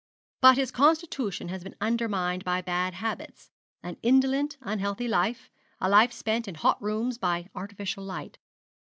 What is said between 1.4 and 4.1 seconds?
has been undermined by bad habits an